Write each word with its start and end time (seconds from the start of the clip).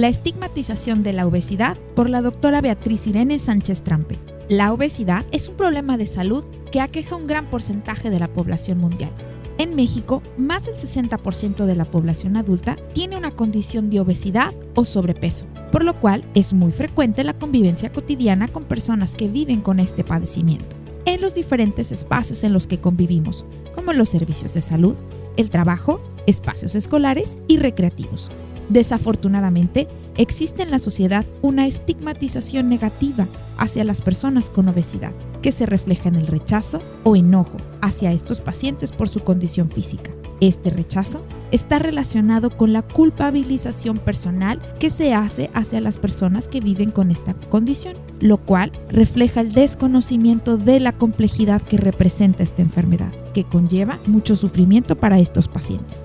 La 0.00 0.08
estigmatización 0.08 1.02
de 1.02 1.12
la 1.12 1.26
obesidad 1.26 1.76
por 1.94 2.08
la 2.08 2.22
doctora 2.22 2.62
Beatriz 2.62 3.06
Irene 3.06 3.38
Sánchez 3.38 3.82
Trampe. 3.82 4.18
La 4.48 4.72
obesidad 4.72 5.26
es 5.30 5.46
un 5.46 5.56
problema 5.56 5.98
de 5.98 6.06
salud 6.06 6.42
que 6.72 6.80
aqueja 6.80 7.16
un 7.16 7.26
gran 7.26 7.50
porcentaje 7.50 8.08
de 8.08 8.18
la 8.18 8.32
población 8.32 8.78
mundial. 8.78 9.12
En 9.58 9.76
México, 9.76 10.22
más 10.38 10.64
del 10.64 10.76
60% 10.76 11.66
de 11.66 11.74
la 11.74 11.84
población 11.84 12.38
adulta 12.38 12.78
tiene 12.94 13.18
una 13.18 13.32
condición 13.32 13.90
de 13.90 14.00
obesidad 14.00 14.54
o 14.74 14.86
sobrepeso, 14.86 15.44
por 15.70 15.84
lo 15.84 16.00
cual 16.00 16.24
es 16.32 16.54
muy 16.54 16.72
frecuente 16.72 17.22
la 17.22 17.38
convivencia 17.38 17.92
cotidiana 17.92 18.48
con 18.48 18.64
personas 18.64 19.14
que 19.14 19.28
viven 19.28 19.60
con 19.60 19.80
este 19.80 20.02
padecimiento, 20.02 20.76
en 21.04 21.20
los 21.20 21.34
diferentes 21.34 21.92
espacios 21.92 22.42
en 22.42 22.54
los 22.54 22.66
que 22.66 22.80
convivimos, 22.80 23.44
como 23.74 23.92
los 23.92 24.08
servicios 24.08 24.54
de 24.54 24.62
salud, 24.62 24.94
el 25.36 25.50
trabajo, 25.50 26.00
espacios 26.26 26.74
escolares 26.74 27.36
y 27.48 27.58
recreativos. 27.58 28.30
Desafortunadamente, 28.70 29.88
existe 30.16 30.62
en 30.62 30.70
la 30.70 30.78
sociedad 30.78 31.26
una 31.42 31.66
estigmatización 31.66 32.68
negativa 32.68 33.26
hacia 33.58 33.82
las 33.82 34.00
personas 34.00 34.48
con 34.48 34.68
obesidad, 34.68 35.12
que 35.42 35.50
se 35.50 35.66
refleja 35.66 36.08
en 36.08 36.14
el 36.14 36.28
rechazo 36.28 36.80
o 37.02 37.16
enojo 37.16 37.56
hacia 37.82 38.12
estos 38.12 38.40
pacientes 38.40 38.92
por 38.92 39.08
su 39.08 39.20
condición 39.20 39.70
física. 39.70 40.12
Este 40.40 40.70
rechazo 40.70 41.22
está 41.50 41.80
relacionado 41.80 42.56
con 42.56 42.72
la 42.72 42.82
culpabilización 42.82 43.98
personal 43.98 44.60
que 44.78 44.90
se 44.90 45.14
hace 45.14 45.50
hacia 45.52 45.80
las 45.80 45.98
personas 45.98 46.46
que 46.46 46.60
viven 46.60 46.92
con 46.92 47.10
esta 47.10 47.34
condición, 47.34 47.96
lo 48.20 48.38
cual 48.38 48.70
refleja 48.88 49.40
el 49.40 49.52
desconocimiento 49.52 50.56
de 50.56 50.78
la 50.78 50.92
complejidad 50.92 51.60
que 51.60 51.76
representa 51.76 52.44
esta 52.44 52.62
enfermedad, 52.62 53.12
que 53.34 53.44
conlleva 53.44 53.98
mucho 54.06 54.36
sufrimiento 54.36 54.96
para 54.96 55.18
estos 55.18 55.48
pacientes. 55.48 55.98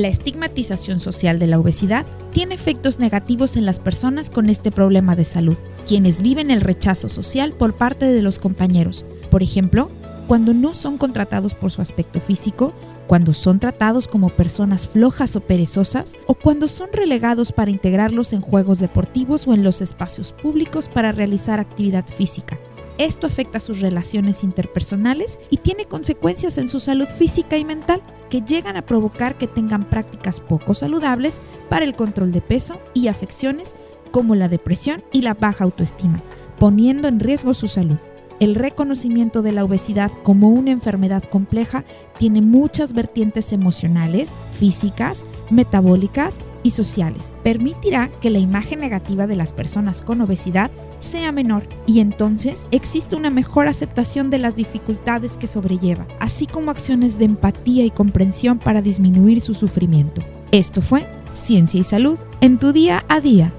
La 0.00 0.08
estigmatización 0.08 0.98
social 0.98 1.38
de 1.38 1.46
la 1.46 1.58
obesidad 1.58 2.06
tiene 2.32 2.54
efectos 2.54 2.98
negativos 2.98 3.54
en 3.56 3.66
las 3.66 3.80
personas 3.80 4.30
con 4.30 4.48
este 4.48 4.70
problema 4.70 5.14
de 5.14 5.26
salud, 5.26 5.58
quienes 5.86 6.22
viven 6.22 6.50
el 6.50 6.62
rechazo 6.62 7.10
social 7.10 7.52
por 7.52 7.74
parte 7.74 8.06
de 8.06 8.22
los 8.22 8.38
compañeros. 8.38 9.04
Por 9.30 9.42
ejemplo, 9.42 9.90
cuando 10.26 10.54
no 10.54 10.72
son 10.72 10.96
contratados 10.96 11.52
por 11.52 11.70
su 11.70 11.82
aspecto 11.82 12.18
físico, 12.18 12.72
cuando 13.08 13.34
son 13.34 13.60
tratados 13.60 14.08
como 14.08 14.30
personas 14.30 14.88
flojas 14.88 15.36
o 15.36 15.42
perezosas, 15.42 16.14
o 16.26 16.32
cuando 16.32 16.66
son 16.68 16.88
relegados 16.94 17.52
para 17.52 17.70
integrarlos 17.70 18.32
en 18.32 18.40
juegos 18.40 18.78
deportivos 18.78 19.46
o 19.46 19.52
en 19.52 19.62
los 19.62 19.82
espacios 19.82 20.32
públicos 20.32 20.88
para 20.88 21.12
realizar 21.12 21.60
actividad 21.60 22.06
física. 22.06 22.58
Esto 23.00 23.26
afecta 23.26 23.60
sus 23.60 23.80
relaciones 23.80 24.44
interpersonales 24.44 25.38
y 25.48 25.56
tiene 25.56 25.86
consecuencias 25.86 26.58
en 26.58 26.68
su 26.68 26.80
salud 26.80 27.06
física 27.06 27.56
y 27.56 27.64
mental 27.64 28.02
que 28.28 28.42
llegan 28.42 28.76
a 28.76 28.84
provocar 28.84 29.38
que 29.38 29.46
tengan 29.46 29.88
prácticas 29.88 30.38
poco 30.38 30.74
saludables 30.74 31.40
para 31.70 31.86
el 31.86 31.96
control 31.96 32.30
de 32.30 32.42
peso 32.42 32.78
y 32.92 33.08
afecciones 33.08 33.74
como 34.10 34.34
la 34.34 34.48
depresión 34.48 35.02
y 35.12 35.22
la 35.22 35.32
baja 35.32 35.64
autoestima, 35.64 36.22
poniendo 36.58 37.08
en 37.08 37.20
riesgo 37.20 37.54
su 37.54 37.68
salud. 37.68 37.96
El 38.40 38.54
reconocimiento 38.54 39.42
de 39.42 39.52
la 39.52 39.64
obesidad 39.64 40.10
como 40.22 40.48
una 40.48 40.70
enfermedad 40.70 41.22
compleja 41.24 41.84
tiene 42.18 42.40
muchas 42.40 42.94
vertientes 42.94 43.52
emocionales, 43.52 44.30
físicas, 44.58 45.26
metabólicas 45.50 46.36
y 46.62 46.70
sociales. 46.70 47.34
Permitirá 47.44 48.08
que 48.22 48.30
la 48.30 48.38
imagen 48.38 48.80
negativa 48.80 49.26
de 49.26 49.36
las 49.36 49.52
personas 49.52 50.00
con 50.00 50.22
obesidad 50.22 50.70
sea 51.00 51.32
menor 51.32 51.68
y 51.86 52.00
entonces 52.00 52.66
existe 52.70 53.14
una 53.14 53.28
mejor 53.28 53.68
aceptación 53.68 54.30
de 54.30 54.38
las 54.38 54.56
dificultades 54.56 55.36
que 55.36 55.46
sobrelleva, 55.46 56.06
así 56.18 56.46
como 56.46 56.70
acciones 56.70 57.18
de 57.18 57.26
empatía 57.26 57.84
y 57.84 57.90
comprensión 57.90 58.58
para 58.58 58.80
disminuir 58.80 59.42
su 59.42 59.52
sufrimiento. 59.52 60.22
Esto 60.50 60.80
fue 60.80 61.06
Ciencia 61.34 61.78
y 61.78 61.84
Salud 61.84 62.18
en 62.40 62.58
tu 62.58 62.72
día 62.72 63.04
a 63.08 63.20
día 63.20 63.52